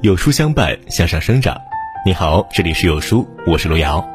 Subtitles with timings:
[0.00, 1.60] 有书相伴，向上生长。
[2.06, 4.08] 你好，这里是有书，我是路遥。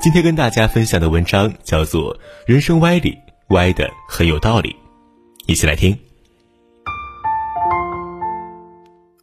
[0.00, 2.16] 今天跟大家分享的文章叫做
[2.46, 3.14] 《人生歪理，
[3.48, 4.70] 歪的很有道理》，
[5.44, 5.94] 一起来听。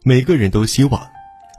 [0.04, 1.04] 每个人都希望，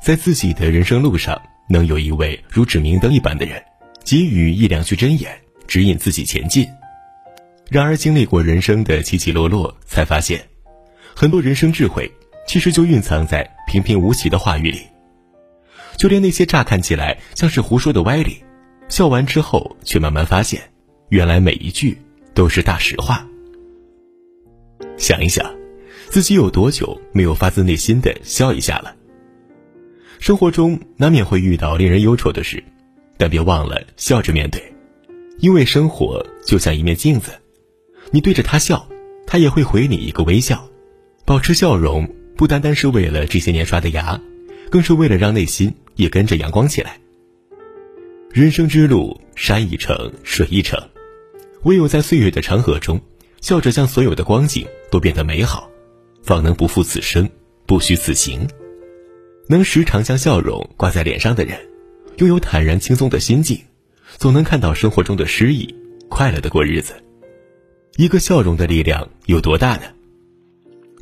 [0.01, 3.61] 在自己的人生路上，能有一位如指明灯一般的人，
[4.05, 5.37] 给予一两句真言，
[5.67, 6.65] 指引自己前进。
[7.69, 10.41] 然而，经历过人生的起起落落，才发现，
[11.13, 12.09] 很多人生智慧，
[12.47, 14.79] 其实就蕴藏在平平无奇的话语里。
[15.97, 18.37] 就连那些乍看起来像是胡说的歪理，
[18.87, 20.61] 笑完之后，却慢慢发现，
[21.09, 21.97] 原来每一句
[22.33, 23.27] 都是大实话。
[24.95, 25.53] 想一想，
[26.09, 28.95] 自己有多久没有发自内心的笑一下了？
[30.19, 32.63] 生活中难免会遇到令人忧愁的事，
[33.17, 34.73] 但别忘了笑着面对，
[35.39, 37.31] 因为生活就像一面镜子。
[38.11, 38.87] 你对着他笑，
[39.25, 40.67] 他也会回你一个微笑。
[41.25, 44.21] 保持笑容，不单单是为了这些年刷的牙，
[44.69, 46.99] 更是为了让内心也跟着阳光起来。
[48.31, 50.79] 人生之路，山一程，水一程，
[51.63, 53.01] 唯有在岁月的长河中，
[53.41, 55.67] 笑着将所有的光景都变得美好，
[56.21, 57.27] 方能不负此生，
[57.65, 58.47] 不虚此行。
[59.47, 61.57] 能时常将笑容挂在脸上的人，
[62.17, 63.59] 拥有坦然轻松的心境，
[64.17, 65.73] 总能看到生活中的诗意，
[66.07, 66.93] 快乐的过日子。
[67.95, 69.83] 一个笑容的力量有多大呢？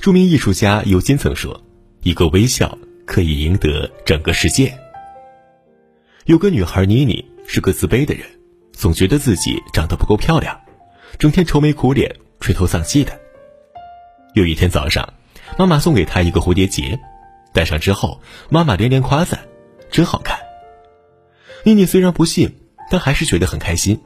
[0.06, 1.60] 著名艺术家尤金曾说
[2.04, 4.72] ：“一个微笑可以赢得整个世界。”
[6.26, 8.24] 有个女孩妮妮是个自卑的人，
[8.72, 10.62] 总觉得自己长得不够漂亮，
[11.18, 13.20] 整天愁眉苦脸、垂头丧气的。
[14.36, 15.12] 有一天早上，
[15.58, 17.00] 妈妈送给她一个蝴蝶结，
[17.52, 19.40] 戴上之后，妈妈连连夸赞
[19.90, 20.38] ：“真好看。”
[21.66, 22.56] 妮妮虽然不信，
[22.92, 24.00] 但还是觉得很开心，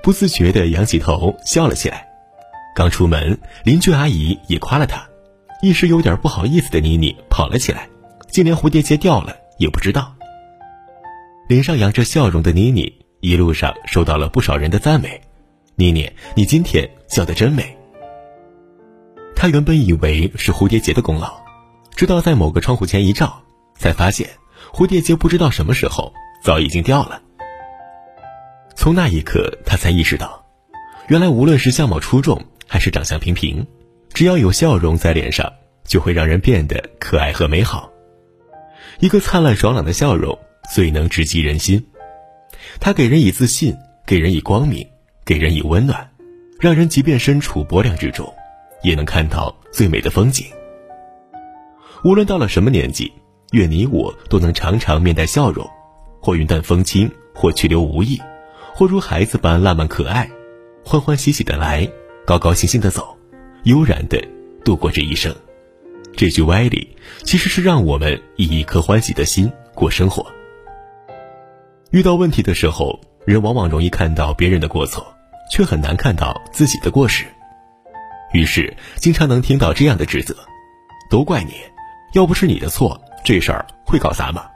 [0.00, 2.06] 不自觉地仰起头笑了起来。
[2.72, 5.09] 刚出门，邻居阿姨也夸了她。
[5.62, 7.88] 一时有点不好意思的妮妮跑了起来，
[8.30, 10.14] 竟连蝴蝶结掉了也不知道。
[11.48, 15.20] 脸上扬着笑容的妮妮，一路上受到了不少人的赞美
[15.76, 17.76] ：“妮妮，你今天笑得真美。”
[19.36, 21.38] 她原本以为是蝴蝶结的功劳，
[21.94, 23.42] 直到在某个窗户前一照，
[23.74, 24.28] 才发现
[24.72, 26.12] 蝴蝶结不知道什么时候
[26.42, 27.20] 早已经掉了。
[28.74, 30.42] 从那一刻，她才意识到，
[31.08, 33.66] 原来无论是相貌出众，还是长相平平，
[34.20, 35.50] 只要有笑容在脸上，
[35.82, 37.90] 就会让人变得可爱和美好。
[38.98, 40.38] 一个灿烂爽朗的笑容
[40.74, 41.82] 最能直击人心，
[42.80, 44.86] 它给人以自信，给人以光明，
[45.24, 46.06] 给人以温暖，
[46.60, 48.30] 让人即便身处薄凉之中，
[48.82, 50.44] 也能看到最美的风景。
[52.04, 53.10] 无论到了什么年纪，
[53.52, 55.66] 愿你我都能常常面带笑容，
[56.20, 58.20] 或云淡风轻，或去留无意，
[58.74, 60.30] 或如孩子般烂漫可爱，
[60.84, 61.90] 欢欢喜喜的来。
[62.26, 63.16] 高高兴兴的走，
[63.64, 64.22] 悠然的
[64.64, 65.34] 度过这一生。
[66.16, 70.26] 这句歪理其实是让我们以一颗欢喜的心过生活。
[71.90, 75.06] 遇到问题的时候，人往往容易看到别人的过错，
[75.50, 77.24] 却很难看到自己的过失。
[78.32, 80.36] 于是，经常能听到这样的指责
[81.10, 81.54] ：“都怪你，
[82.14, 84.46] 要不是你的错，这事儿会搞砸吗？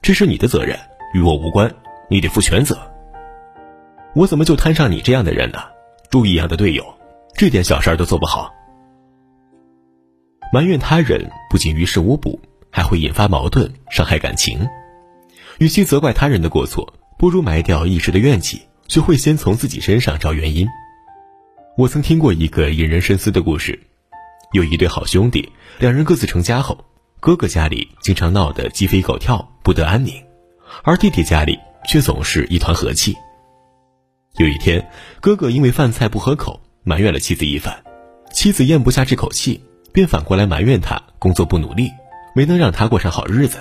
[0.00, 0.78] 这是你的责任，
[1.12, 1.72] 与我无关，
[2.08, 2.78] 你得负全责。
[4.14, 5.58] 我怎么就摊上你这样的人呢？”
[6.10, 6.84] 猪一样的队友，
[7.38, 8.52] 这点小事儿都做不好。
[10.52, 14.68] 埋怨他人不仅于事无补，还会引发矛盾，伤害感情。
[15.58, 20.66] 与其责怪他人的过错，不如埋掉一时的怨气，学会先从自己身上找原因。
[21.76, 23.78] 我曾听过一个引人深思的故事：
[24.52, 25.48] 有一对好兄弟，
[25.78, 26.84] 两人各自成家后，
[27.20, 30.20] 哥哥家里经常闹得鸡飞狗跳，不得安宁，
[30.82, 31.56] 而弟弟家里
[31.86, 33.14] 却总是一团和气。
[34.38, 34.90] 有一天，
[35.20, 37.84] 哥哥因为饭菜不合口，埋怨了妻子一番，
[38.32, 39.62] 妻子咽不下这口气，
[39.92, 41.90] 便反过来埋怨他工作不努力，
[42.34, 43.58] 没能让他过上好日子。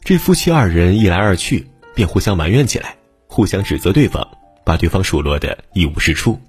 [0.00, 4.26] 这夫妻二人一来二去，便互相埋怨起来，互相指责对方，
[4.64, 6.40] 把对方数落得一无是处。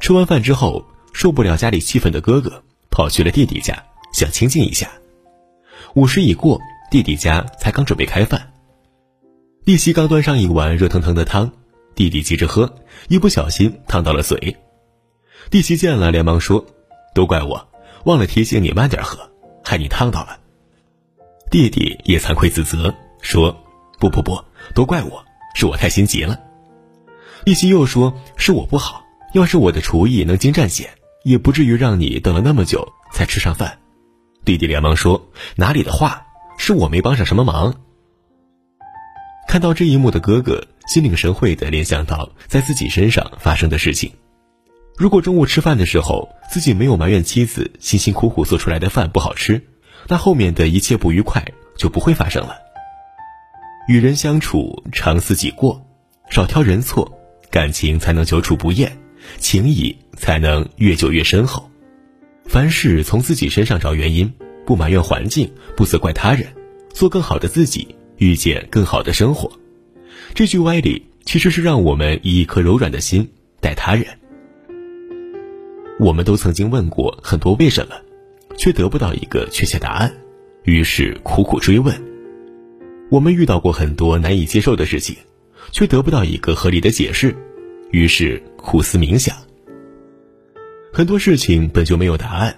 [0.00, 0.82] 吃完饭之后，
[1.12, 4.88] 受不了家里气氛的哥哥，跑去了弟弟家，想清静一下。
[5.94, 6.58] 午时已过，
[6.90, 8.54] 弟弟家才刚准备开饭，
[9.66, 11.52] 弟媳刚端上一碗热腾腾的汤。
[11.94, 12.74] 弟弟急着喝，
[13.08, 14.56] 一不小心烫到了嘴。
[15.50, 16.64] 弟媳见了，连忙说
[17.14, 17.68] ：“都怪我，
[18.04, 19.30] 忘了提醒你慢点喝，
[19.62, 20.38] 害你烫到了。”
[21.50, 23.56] 弟弟也惭愧自责，说
[24.00, 24.42] ：“不不不，
[24.74, 25.24] 都怪我，
[25.54, 26.40] 是我太心急了。”
[27.44, 30.90] 弟媳又说：“是我不好，要是我的厨艺能精湛些，
[31.24, 33.78] 也不至于让你等了那么久才吃上饭。”
[34.44, 36.26] 弟弟连忙说：“哪里的话，
[36.58, 37.74] 是我没帮上什么忙。”
[39.46, 40.66] 看到这一幕的哥哥。
[40.86, 44.12] 心领神会地联想到在自己身上发生的事情。
[44.96, 49.60] 如果中午吃饭的时候自己没有埋怨妻子辛辛苦苦做出来的饭不好吃，
[50.06, 51.44] 那后面的一切不愉快
[51.76, 52.54] 就不会发生了。
[53.88, 55.84] 与人相处，常思己过，
[56.30, 57.12] 少挑人错，
[57.50, 58.96] 感情才能久处不厌，
[59.38, 61.68] 情谊才能越久越深厚。
[62.46, 64.32] 凡事从自己身上找原因，
[64.64, 66.46] 不埋怨环境，不责怪他人，
[66.92, 69.50] 做更好的自己，遇见更好的生活。
[70.34, 73.28] 这句歪理其实是让我们以一颗柔软的心
[73.60, 74.06] 待他人。
[76.04, 77.94] 我们都曾经问过很多为什么，
[78.58, 80.14] 却得不到一个确切答案，
[80.64, 81.98] 于是苦苦追问。
[83.10, 85.16] 我们遇到过很多难以接受的事情，
[85.72, 87.34] 却得不到一个合理的解释，
[87.90, 89.34] 于是苦思冥想。
[90.92, 92.54] 很多事情本就没有答案，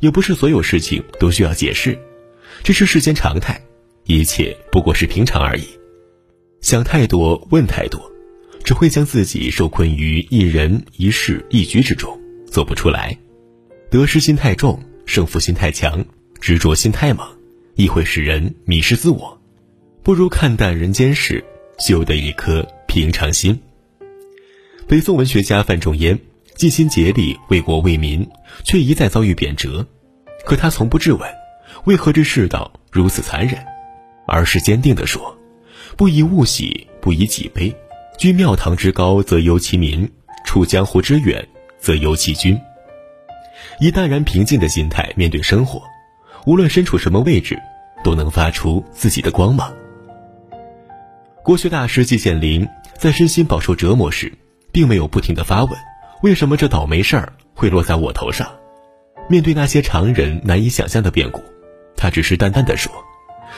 [0.00, 1.98] 也不是所有事情都需要解释，
[2.62, 3.58] 这是世间常态，
[4.04, 5.64] 一切不过是平常而已。
[6.60, 8.12] 想太多，问太多，
[8.62, 12.20] 只会将自己受困于一人一事一局之中，
[12.52, 13.16] 做不出来。
[13.90, 16.04] 得失心太重，胜负心太强，
[16.38, 17.26] 执着心太猛，
[17.74, 19.40] 亦会使人迷失自我。
[20.02, 21.42] 不如看淡人间事，
[21.78, 23.58] 修得一颗平常心。
[24.86, 26.18] 北宋文学家范仲淹
[26.54, 28.28] 尽心竭力为国为民，
[28.64, 29.86] 却一再遭遇贬谪。
[30.44, 31.30] 可他从不质问，
[31.84, 33.64] 为何这世道如此残忍，
[34.26, 35.38] 而是坚定地说
[35.96, 37.74] ：“不以物喜，不以己悲。
[38.18, 40.10] 居庙堂之高则忧其民，
[40.44, 41.48] 处江湖之远
[41.82, 42.58] 则忧其君。”
[43.80, 45.82] 以淡然平静的心态面对生活，
[46.46, 47.58] 无论身处什么位置，
[48.04, 49.72] 都能发出自己的光芒。
[51.42, 54.32] 国学大师季羡林在身心饱受折磨时，
[54.70, 55.76] 并没有不停的发问
[56.22, 58.48] ：“为什么这倒霉事儿会落在我头上？”
[59.28, 61.42] 面对那些常人难以想象的变故，
[61.96, 62.92] 他只是淡淡的说：“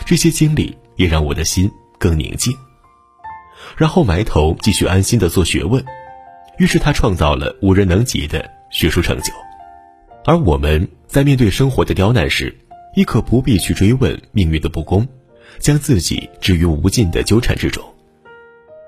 [0.07, 2.57] 这些经历也让我的心更宁静。”
[3.77, 5.85] 然后埋头继续安心的做学问。
[6.59, 9.33] 于是他创造了无人能及的学术成就。
[10.25, 12.57] 而我们在面对生活的刁难时，
[12.95, 15.07] 亦可不必去追问命运的不公。
[15.61, 17.85] 将自己置于无尽的纠缠之中，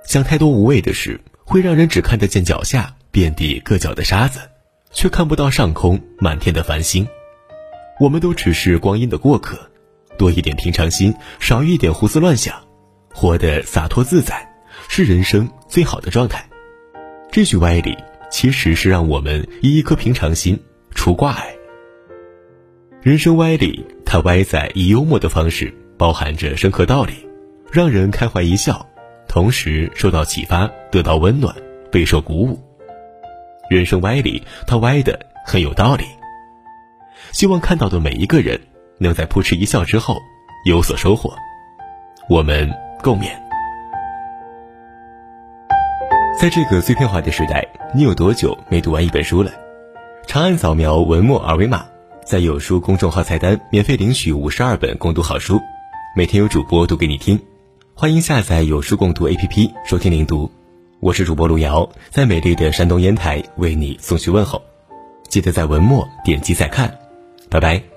[0.05, 4.41] 想太多无谓的事，会让人只看得见脚下遍地硌脚的沙子，
[4.91, 7.07] 却看不到上空满天的繁星。
[8.01, 9.71] 我们都只是光阴的过客，
[10.19, 12.57] 多一点平常心，少一点胡思乱想，
[13.15, 14.45] 活得洒脱自在，
[14.89, 16.45] 是人生最好的状态。
[17.31, 17.96] 这句歪理，
[18.31, 20.58] 其实是让我们以一颗平常心
[20.94, 21.55] 除挂碍。
[23.02, 25.73] 人生歪理，它歪在以幽默的方式。
[25.99, 27.26] 包含着深刻道理，
[27.73, 28.87] 让人开怀一笑，
[29.26, 31.56] 同时受到启发，得到温暖，
[31.90, 32.61] 备受鼓舞。
[33.70, 36.05] 人生歪理，它歪的很有道理。
[37.32, 38.61] 希望看到的每一个人，
[38.99, 40.19] 能在扑哧一笑之后
[40.67, 41.34] 有所收获。
[42.29, 42.70] 我们
[43.02, 43.45] 共勉。
[46.38, 49.50] 在这个碎片化的时代，你有多久没读完一本书了？
[50.27, 51.87] 长按扫描文末二维码，
[52.27, 55.59] 在有书公众号菜单免费领取五十二本共读好书。
[56.15, 57.41] 每天有主播读给你听，
[57.94, 60.50] 欢迎下载有书共读 APP 收听领读。
[61.00, 64.61] 我是主播路遥，在美丽的山东烟台为你送去问候。
[65.29, 66.99] 记得在文末点击再看，
[67.49, 67.95] 拜拜。